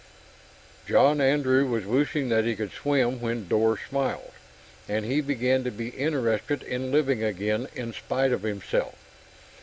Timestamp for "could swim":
2.55-3.21